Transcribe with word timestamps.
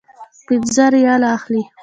پنځه 0.47 0.85
ریاله 0.93 1.27
اخلي. 1.37 1.61